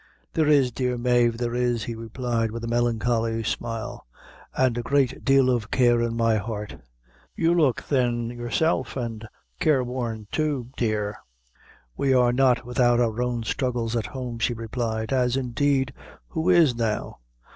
[0.33, 4.07] "There is, dear Mave; there is," he replied, with a melancholy smile,
[4.57, 6.75] "an' a great deal of care in my heart.
[7.35, 9.27] You look thin yourself, and
[9.59, 11.19] careworn too, dear."
[11.95, 15.93] "We are not without our own struggles at home," she replied, "as, indeed,
[16.29, 17.19] who is now?